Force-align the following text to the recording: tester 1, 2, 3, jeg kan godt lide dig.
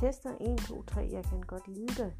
tester 0.00 0.30
1, 0.40 0.58
2, 0.58 0.82
3, 0.82 1.08
jeg 1.12 1.24
kan 1.24 1.40
godt 1.40 1.68
lide 1.68 1.94
dig. 2.02 2.12